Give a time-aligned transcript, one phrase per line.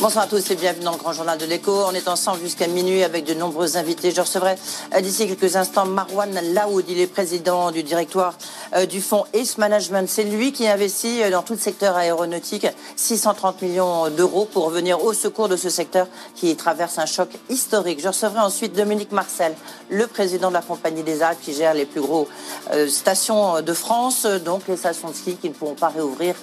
[0.00, 1.72] Bonsoir à tous et bienvenue dans le Grand Journal de l'Écho.
[1.86, 4.12] On est ensemble jusqu'à minuit avec de nombreux invités.
[4.12, 4.54] Je recevrai
[4.94, 6.86] euh, d'ici quelques instants Marwan Laoud.
[6.88, 8.32] Il est président du directoire
[8.74, 10.08] euh, du fonds Ace Management.
[10.08, 15.04] C'est lui qui investit euh, dans tout le secteur aéronautique 630 millions d'euros pour venir
[15.04, 18.00] au secours de ce secteur qui traverse un choc historique.
[18.00, 19.54] Je recevrai ensuite Dominique Marcel,
[19.90, 22.26] le président de la Compagnie des Alpes qui gère les plus gros
[22.88, 26.34] stations de France, donc les stations de ski qui ne pourront pas réouvrir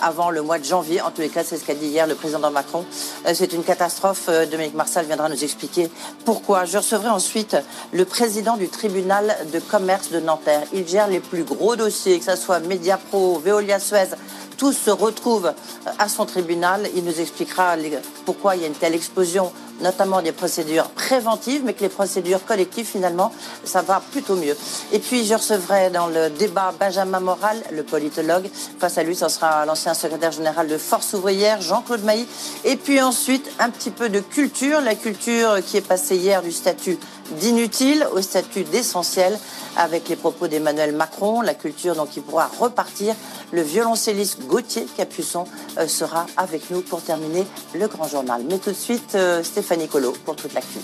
[0.00, 1.00] avant le mois de janvier.
[1.00, 2.84] En tous les cas, c'est ce qu'a dit hier le président Macron.
[3.26, 4.24] Euh, c'est une catastrophe.
[4.28, 5.90] Euh, Dominique Marsal viendra nous expliquer
[6.24, 6.64] pourquoi.
[6.64, 7.56] Je recevrai ensuite
[7.92, 10.66] le président du tribunal de commerce de Nanterre.
[10.72, 14.08] Il gère les plus gros dossiers, que ce soit Mediapro, Veolia Suez,
[14.56, 15.52] tous se retrouvent
[15.98, 16.88] à son tribunal.
[16.94, 17.76] Il nous expliquera
[18.24, 22.44] pourquoi il y a une telle explosion, notamment des procédures préventives, mais que les procédures
[22.44, 23.32] collectives, finalement,
[23.64, 24.56] ça va plutôt mieux.
[24.92, 28.48] Et puis, je recevrai dans le débat Benjamin Moral, le politologue.
[28.78, 32.26] Face à lui, ce sera l'ancien secrétaire général de Force ouvrière, Jean-Claude Mailly.
[32.64, 36.52] Et puis ensuite, un petit peu de culture, la culture qui est passée hier du
[36.52, 36.98] statut
[37.40, 39.38] d'inutile au statut d'essentiel
[39.76, 43.14] avec les propos d'Emmanuel Macron, la culture donc il pourra repartir.
[43.52, 45.46] Le violoncelliste Gauthier Capuçon
[45.78, 48.42] euh, sera avec nous pour terminer le grand journal.
[48.48, 50.78] Mais tout de suite, euh, Stéphanie Colo pour toute l'actu.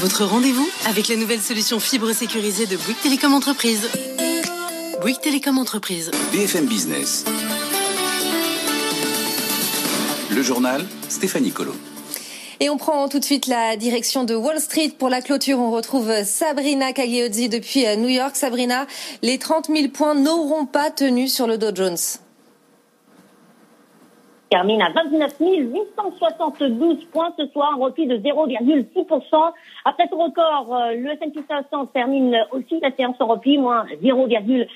[0.00, 3.88] Votre rendez-vous avec la nouvelle solution fibre sécurisée de Bouygues Télécom Entreprise.
[5.02, 6.10] Bouygues Télécom Entreprise.
[6.32, 7.24] BFM Business.
[10.30, 11.74] Le journal Stéphanie Colo.
[12.62, 14.90] Et on prend tout de suite la direction de Wall Street.
[14.98, 18.36] Pour la clôture, on retrouve Sabrina Cagliozzi depuis New York.
[18.36, 18.86] Sabrina,
[19.22, 21.96] les 30 000 points n'auront pas tenu sur le Dow Jones
[24.50, 29.52] termine à 29 872 points ce soir, un repli de 0,6%.
[29.84, 34.66] Après ce record, euh, le S&P 500 termine aussi la séance en repli, moins 0,16%.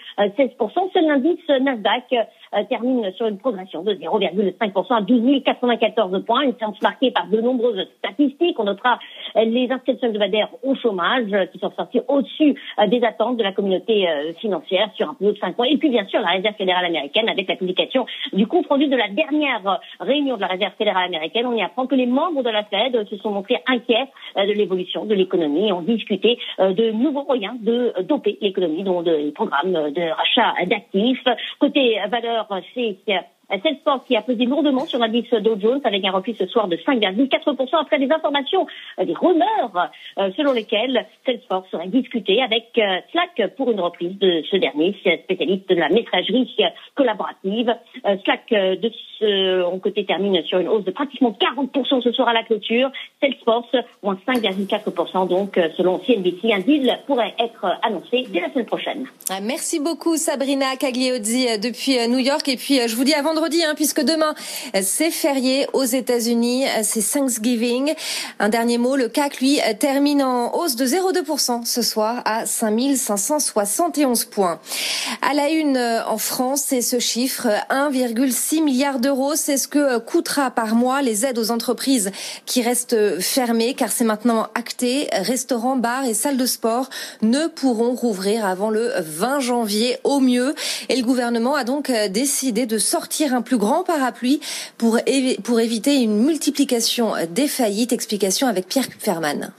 [0.95, 2.23] Ce l'indice Nasdaq euh,
[2.65, 6.43] termine sur une progression de 0,5% à 12 094 points.
[6.43, 8.59] Une séance marquée par de nombreuses statistiques.
[8.59, 8.99] On notera
[9.37, 12.55] euh, les inscriptions hebdomadaires au chômage qui sont sorties au-dessus
[12.89, 14.07] des attentes de la communauté
[14.39, 15.67] financière sur un peu de 5 points.
[15.67, 18.97] Et puis bien sûr la Réserve fédérale américaine avec la publication du compte rendu de
[18.97, 22.51] la dernière réunion de la Réserve fédérale américaine, on y apprend que les membres de
[22.51, 26.73] la Fed se sont montrés inquiets euh, de l'évolution de l'économie et ont discuté euh,
[26.73, 31.25] de nouveaux moyens de doper l'économie, dont des programmes de rachat d'actifs.
[31.59, 33.34] Côté valeur, 好谢谢。
[33.51, 36.77] C'est Salesforce qui a pesé lourdement sur l'indice Dow Jones avec un repli ce soir de
[36.77, 38.67] 5,4% après des informations,
[38.99, 44.19] euh, des rumeurs euh, selon lesquelles Salesforce serait discuté avec euh, Slack pour une reprise
[44.19, 46.57] de ce dernier, spécialiste de la messagerie
[46.95, 47.75] collaborative.
[48.25, 48.91] Slack de
[49.21, 52.91] son côté termine sur une hausse de pratiquement 40% ce soir à la clôture.
[53.21, 56.53] Salesforce moins 5,4% donc selon CNBC.
[56.53, 59.07] Un deal pourrait être annoncé dès la semaine prochaine.
[59.31, 63.65] Ah, merci beaucoup Sabrina Cagliozzi depuis New York et puis je vous dis avant vendredi,
[63.65, 64.33] hein, puisque demain,
[64.81, 67.93] c'est férié aux États-Unis, c'est Thanksgiving.
[68.39, 74.27] Un dernier mot, le CAC, lui, termine en hausse de 0,2% ce soir à 5571
[74.27, 74.61] points.
[75.21, 79.35] À la une en France, c'est ce chiffre, 1,6 milliard d'euros.
[79.35, 82.13] C'est ce que coûtera par mois les aides aux entreprises
[82.47, 85.09] qui restent fermées, car c'est maintenant acté.
[85.13, 86.89] Restaurants, bars et salles de sport
[87.23, 90.55] ne pourront rouvrir avant le 20 janvier au mieux.
[90.89, 94.41] Et le gouvernement a donc décidé de sortir un plus grand parapluie
[94.77, 94.99] pour,
[95.43, 97.93] pour éviter une multiplication des faillites.
[97.93, 99.53] Explication avec Pierre Ferman.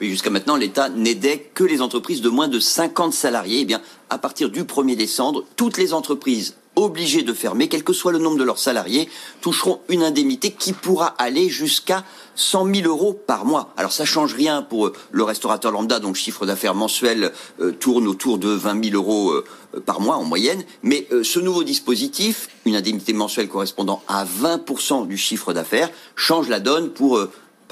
[0.00, 3.60] Oui, jusqu'à maintenant, l'État n'aidait que les entreprises de moins de 50 salariés.
[3.60, 7.92] Eh bien, à partir du 1er décembre, toutes les entreprises obligés de fermer, quel que
[7.92, 9.08] soit le nombre de leurs salariés,
[9.40, 12.04] toucheront une indemnité qui pourra aller jusqu'à
[12.34, 13.72] 100 000 euros par mois.
[13.76, 17.72] Alors ça change rien pour euh, le restaurateur lambda dont le chiffre d'affaires mensuel euh,
[17.72, 19.44] tourne autour de 20 000 euros euh,
[19.84, 20.64] par mois en moyenne.
[20.82, 26.60] Mais ce nouveau dispositif, une indemnité mensuelle correspondant à 20% du chiffre d'affaires, change la
[26.60, 27.18] donne pour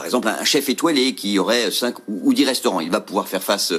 [0.00, 3.43] par exemple, un chef étoilé qui aurait 5 ou 10 restaurants, il va pouvoir faire
[3.43, 3.75] face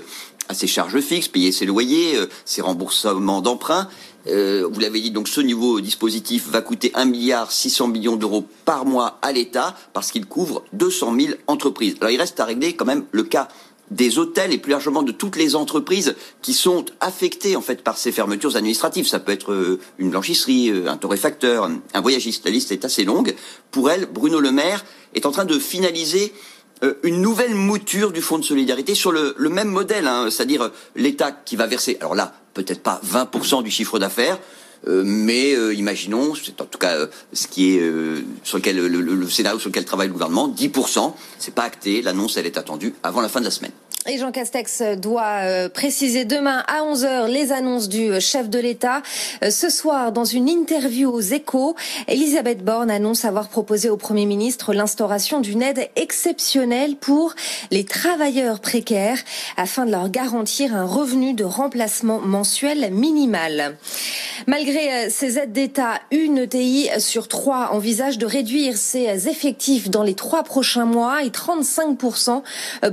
[0.49, 2.15] à ses charges fixes, payer ses loyers,
[2.45, 3.87] ses remboursements d'emprunts,
[4.27, 8.45] euh, vous l'avez dit, donc ce nouveau dispositif va coûter 1 milliard 600 millions d'euros
[8.65, 11.95] par mois à l'État parce qu'il couvre 200 000 entreprises.
[11.99, 13.47] Alors il reste à régler quand même le cas
[13.89, 17.97] des hôtels et plus largement de toutes les entreprises qui sont affectées en fait par
[17.97, 19.07] ces fermetures administratives.
[19.07, 22.45] Ça peut être euh, une blanchisserie, euh, un torréfacteur, un voyagiste.
[22.45, 23.35] La liste est assez longue.
[23.71, 26.33] Pour elle, Bruno Le Maire est en train de finaliser
[27.03, 31.55] une nouvelle mouture du fonds de solidarité sur le, même modèle, hein, c'est-à-dire l'État qui
[31.55, 31.97] va verser.
[31.99, 34.39] Alors là, peut-être pas 20% du chiffre d'affaires,
[34.87, 37.91] euh, mais euh, imaginons, c'est en tout cas euh, ce qui est
[38.43, 41.13] sur lequel le, le, scénario sur lequel travaille le gouvernement, 10%.
[41.37, 42.01] C'est pas acté.
[42.01, 43.71] L'annonce, elle est attendue avant la fin de la semaine.
[44.09, 48.57] Et Jean Castex doit euh, préciser demain à 11h les annonces du euh, chef de
[48.57, 49.03] l'État.
[49.43, 51.75] Euh, ce soir, dans une interview aux échos,
[52.07, 57.35] Elisabeth Borne annonce avoir proposé au Premier ministre l'instauration d'une aide exceptionnelle pour
[57.69, 59.19] les travailleurs précaires
[59.55, 63.77] afin de leur garantir un revenu de remplacement mensuel minimal.
[64.47, 70.15] Malgré ces aides d'État, une ETI sur trois envisage de réduire ses effectifs dans les
[70.15, 72.41] trois prochains mois et 35%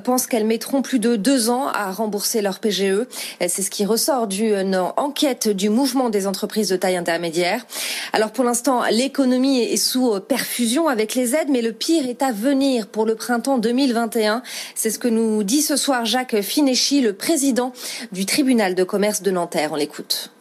[0.04, 3.06] pensent qu'elles mettront plus de deux ans à rembourser leur PGE.
[3.40, 7.66] C'est ce qui ressort d'une enquête du mouvement des entreprises de taille intermédiaire.
[8.12, 12.32] Alors pour l'instant, l'économie est sous perfusion avec les aides, mais le pire est à
[12.32, 14.42] venir pour le printemps 2021.
[14.74, 17.72] C'est ce que nous dit ce soir Jacques Fineschi, le président
[18.12, 19.70] du tribunal de commerce de Nanterre.
[19.72, 20.32] On l'écoute.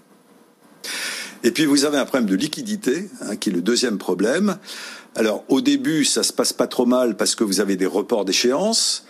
[1.44, 4.58] Et puis vous avez un problème de liquidité, hein, qui est le deuxième problème.
[5.16, 8.26] Alors au début, ça se passe pas trop mal parce que vous avez des reports
[8.26, 9.06] d'échéance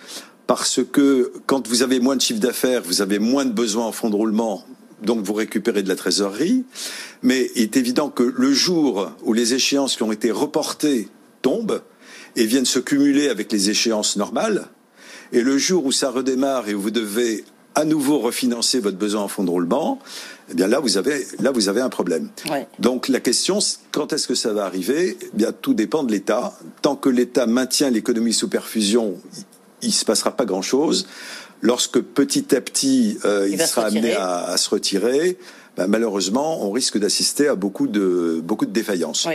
[0.47, 3.91] parce que quand vous avez moins de chiffre d'affaires, vous avez moins de besoins en
[3.91, 4.65] fonds de roulement,
[5.03, 6.63] donc vous récupérez de la trésorerie.
[7.21, 11.09] Mais il est évident que le jour où les échéances qui ont été reportées
[11.41, 11.81] tombent
[12.35, 14.69] et viennent se cumuler avec les échéances normales,
[15.33, 17.43] et le jour où ça redémarre et où vous devez
[17.75, 19.99] à nouveau refinancer votre besoin en fonds de roulement,
[20.49, 22.29] eh bien là vous avez là vous avez un problème.
[22.79, 23.59] Donc la question
[23.91, 25.17] quand est-ce que ça va arriver?
[25.21, 26.57] Eh bien tout dépend de l'État.
[26.81, 29.19] Tant que l'État maintient l'économie sous perfusion,
[29.81, 31.07] il se passera pas grand-chose.
[31.61, 35.37] Lorsque petit à petit euh, il, sera amené à, se retirer,
[35.75, 39.27] ben, malheureusement, on risque d'assister à beaucoup de beaucoup de défaillances.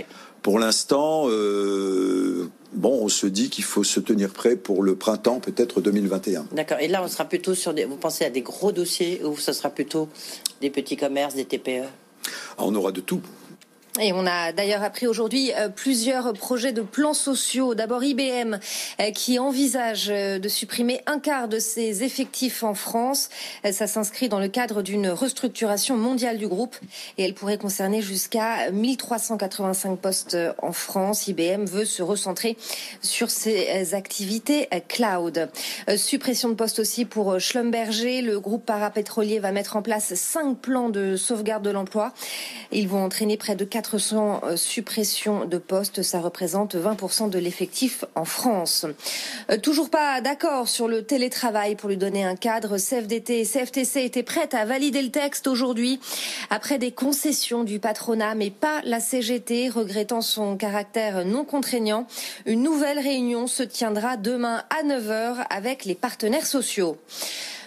[0.42, 5.38] Pour l'instant, euh, bon, on se dit qu'il faut se tenir prêt pour le printemps,
[5.40, 6.46] peut-être 2021.
[6.52, 6.78] D'accord.
[6.80, 7.84] Et là, on sera plutôt sur des.
[7.84, 10.08] Vous pensez à des gros dossiers ou ce sera plutôt
[10.60, 11.84] des petits commerces, des TPE
[12.58, 13.20] ah, On aura de tout.
[14.00, 17.74] Et on a d'ailleurs appris aujourd'hui euh, plusieurs projets de plans sociaux.
[17.74, 23.28] D'abord IBM euh, qui envisage euh, de supprimer un quart de ses effectifs en France.
[23.70, 26.74] Ça s'inscrit dans le cadre d'une restructuration mondiale du groupe
[27.18, 31.28] et elle pourrait concerner jusqu'à 1385 postes en France.
[31.28, 32.56] IBM veut se recentrer
[33.02, 35.50] sur ses activités cloud.
[35.96, 38.22] Suppression de postes aussi pour Schlumberger.
[38.22, 42.12] Le groupe parapétrolier va mettre en place cinq plans de sauvegarde de l'emploi.
[42.72, 47.38] Ils vont entraîner près de 4 400 euh, suppressions de postes, ça représente 20% de
[47.38, 48.87] l'effectif en France.
[49.50, 52.78] Euh, toujours pas d'accord sur le télétravail pour lui donner un cadre.
[52.78, 56.00] CFDT et CFTC étaient prêtes à valider le texte aujourd'hui
[56.49, 62.06] après des concessions du patronat, mais pas la CGT, regrettant son caractère non contraignant.
[62.47, 66.99] Une nouvelle réunion se tiendra demain à 9h avec les partenaires sociaux.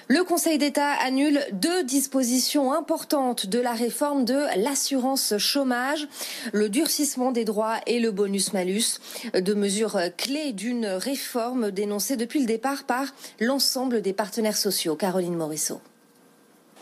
[0.07, 6.07] Le Conseil d'État annule deux dispositions importantes de la réforme de l'assurance chômage,
[6.53, 8.99] le durcissement des droits et le bonus-malus,
[9.33, 13.07] deux mesures clés d'une réforme dénoncée depuis le départ par
[13.39, 14.95] l'ensemble des partenaires sociaux.
[14.95, 15.81] Caroline Morisseau.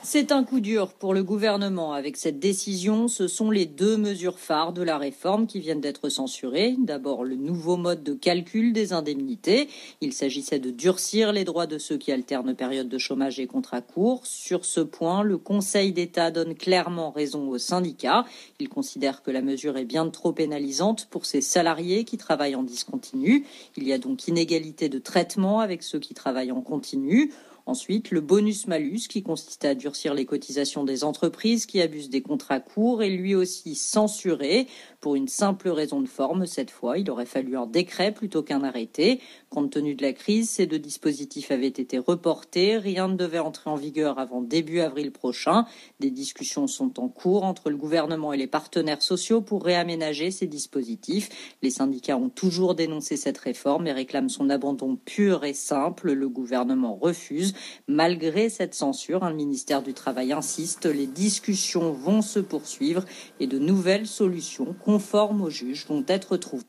[0.05, 1.93] C'est un coup dur pour le gouvernement.
[1.93, 6.09] Avec cette décision, ce sont les deux mesures phares de la réforme qui viennent d'être
[6.09, 6.75] censurées.
[6.77, 9.69] D'abord, le nouveau mode de calcul des indemnités.
[10.01, 13.79] Il s'agissait de durcir les droits de ceux qui alternent période de chômage et contrat
[13.79, 14.25] court.
[14.25, 18.25] Sur ce point, le Conseil d'État donne clairement raison aux syndicats.
[18.59, 22.63] Il considère que la mesure est bien trop pénalisante pour ces salariés qui travaillent en
[22.63, 23.45] discontinu.
[23.77, 27.31] Il y a donc inégalité de traitement avec ceux qui travaillent en continu.
[27.65, 32.59] Ensuite, le bonus-malus qui consiste à durcir les cotisations des entreprises qui abusent des contrats
[32.59, 34.67] courts est lui aussi censuré
[34.99, 36.45] pour une simple raison de forme.
[36.45, 39.21] Cette fois, il aurait fallu un décret plutôt qu'un arrêté.
[39.49, 42.77] Compte tenu de la crise, ces deux dispositifs avaient été reportés.
[42.77, 45.65] Rien ne devait entrer en vigueur avant début avril prochain.
[46.01, 50.47] Des discussions sont en cours entre le gouvernement et les partenaires sociaux pour réaménager ces
[50.47, 51.55] dispositifs.
[51.61, 56.11] Les syndicats ont toujours dénoncé cette réforme et réclament son abandon pur et simple.
[56.11, 57.52] Le gouvernement refuse.
[57.87, 63.05] Malgré cette censure, le ministère du Travail insiste, les discussions vont se poursuivre
[63.39, 66.65] et de nouvelles solutions conformes aux juges vont être trouvées.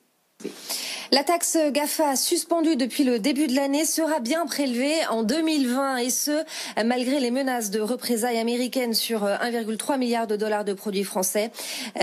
[1.15, 6.11] La taxe GAFA suspendue depuis le début de l'année sera bien prélevée en 2020 et
[6.11, 6.43] ce,
[6.85, 11.53] malgré les menaces de représailles américaines sur 1,3 milliard de dollars de produits français.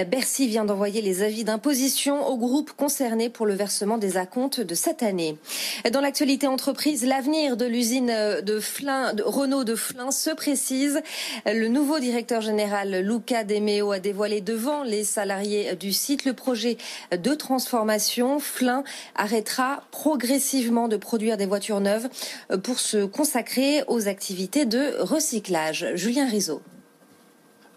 [0.07, 4.75] Bercy vient d'envoyer les avis d'imposition aux groupes concernés pour le versement des acomptes de
[4.75, 5.35] cette année.
[5.91, 11.01] Dans l'actualité entreprise, l'avenir de l'usine de, Flin, de Renault de Flins se précise.
[11.45, 16.31] Le nouveau directeur général Luca De Meo a dévoilé devant les salariés du site le
[16.31, 16.77] projet
[17.11, 18.39] de transformation.
[18.39, 18.85] Flin
[19.15, 22.09] arrêtera progressivement de produire des voitures neuves
[22.63, 25.87] pour se consacrer aux activités de recyclage.
[25.95, 26.61] Julien Rizzo.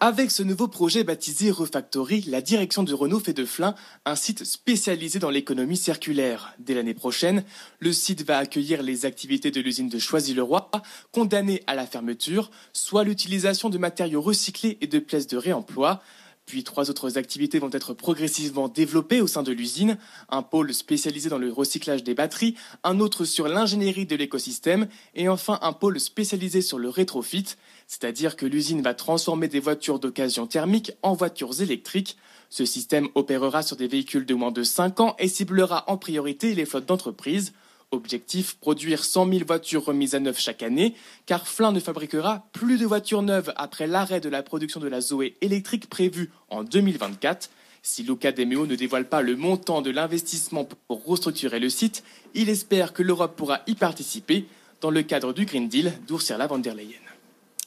[0.00, 4.44] Avec ce nouveau projet baptisé Refactory, la direction de Renault fait de Flin un site
[4.44, 6.52] spécialisé dans l'économie circulaire.
[6.58, 7.42] Dès l'année prochaine,
[7.78, 10.70] le site va accueillir les activités de l'usine de Choisy-le-Roi,
[11.10, 16.02] condamnée à la fermeture, soit l'utilisation de matériaux recyclés et de pièces de réemploi.
[16.46, 19.96] Puis trois autres activités vont être progressivement développées au sein de l'usine,
[20.28, 25.28] un pôle spécialisé dans le recyclage des batteries, un autre sur l'ingénierie de l'écosystème et
[25.28, 30.46] enfin un pôle spécialisé sur le rétrofit, c'est-à-dire que l'usine va transformer des voitures d'occasion
[30.46, 32.18] thermique en voitures électriques.
[32.50, 36.54] Ce système opérera sur des véhicules de moins de 5 ans et ciblera en priorité
[36.54, 37.54] les flottes d'entreprises.
[37.90, 40.94] Objectif, produire 100 000 voitures remises à neuf chaque année,
[41.26, 45.00] car Flin ne fabriquera plus de voitures neuves après l'arrêt de la production de la
[45.00, 47.50] Zoé électrique prévue en 2024.
[47.82, 52.02] Si Luca Demeo ne dévoile pas le montant de l'investissement pour restructurer le site,
[52.34, 54.46] il espère que l'Europe pourra y participer
[54.80, 57.13] dans le cadre du Green Deal d'Ursula von der Leyen.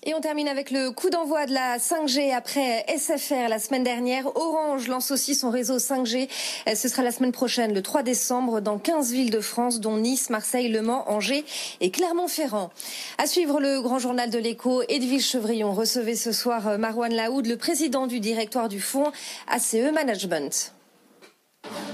[0.09, 4.37] Et on termine avec le coup d'envoi de la 5G après SFR la semaine dernière.
[4.37, 6.29] Orange lance aussi son réseau 5G.
[6.73, 10.29] Ce sera la semaine prochaine, le 3 décembre, dans 15 villes de France, dont Nice,
[10.29, 11.43] Marseille, Le Mans, Angers
[11.81, 12.69] et Clermont-Ferrand.
[13.17, 17.57] À suivre le grand journal de l'écho, Edwige Chevrillon recevait ce soir Marwan Laoud, le
[17.57, 19.11] président du directoire du fonds
[19.49, 20.71] ACE Management.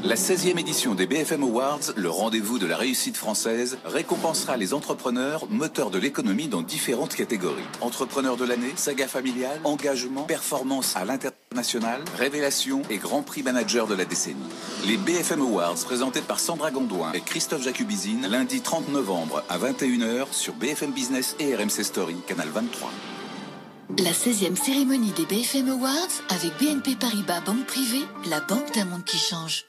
[0.04, 5.48] La 16e édition des BFM Awards, le rendez-vous de la réussite française, récompensera les entrepreneurs
[5.50, 7.64] moteurs de l'économie dans différentes catégories.
[7.80, 13.96] Entrepreneur de l'année, saga familiale, engagement, performance à l'international, révélation et grand prix manager de
[13.96, 14.36] la décennie.
[14.86, 20.28] Les BFM Awards présentés par Sandra Gondouin et Christophe Jacubizine lundi 30 novembre à 21h
[20.32, 22.92] sur BFM Business et RMC Story, canal 23.
[23.90, 29.04] La 16e cérémonie des BFM Awards avec BNP Paribas Banque Privée, la banque d'un monde
[29.06, 29.66] qui change.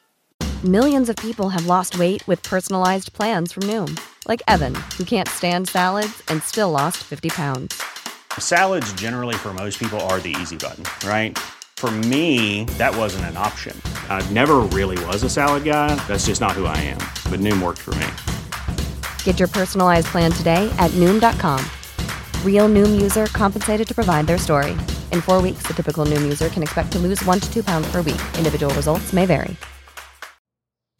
[0.63, 5.29] Millions of people have lost weight with personalized plans from Noom, like Evan, who can't
[5.29, 7.83] stand salads and still lost 50 pounds.
[8.39, 11.37] Salads, generally, for most people, are the easy button, right?
[11.77, 13.77] For me, that wasn't an option.
[14.09, 15.95] I never really was a salad guy.
[16.07, 16.99] That's just not who I am.
[17.31, 18.07] But Noom worked for me.
[19.25, 21.61] Get your personalized plan today at Noom.com.
[22.45, 24.71] Real Noom user compensated to provide their story.
[25.13, 27.87] In four weeks, the typical Noom user can expect to lose one to two pounds
[27.93, 28.23] per week.
[28.39, 29.59] Individual results may vary.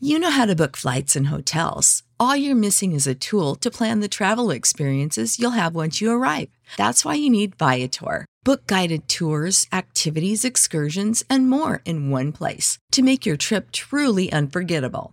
[0.01, 2.03] You know how to book flights and hotels.
[2.19, 6.11] All you're missing is a tool to plan the travel experiences you'll have once you
[6.11, 6.49] arrive.
[6.77, 8.27] That's why you need Viator.
[8.43, 14.31] Book guided tours, activities, excursions, and more in one place to make your trip truly
[14.33, 15.13] unforgettable.